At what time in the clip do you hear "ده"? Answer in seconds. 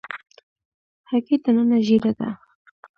2.19-2.29